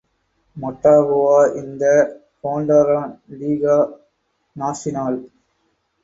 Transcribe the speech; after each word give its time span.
Motagua 0.59 1.55
in 1.57 1.77
the 1.77 2.21
Honduran 2.43 3.19
Liga 3.29 3.99
Nacional. 4.55 5.29